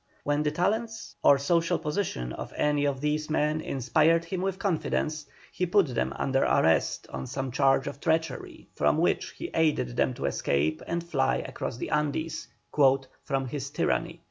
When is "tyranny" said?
13.69-14.19